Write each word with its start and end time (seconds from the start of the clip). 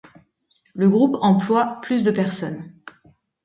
Le 0.73 0.89
groupe 0.89 1.15
emploie 1.21 1.79
plus 1.83 2.01
de 2.01 2.09
personnes. 2.09 2.73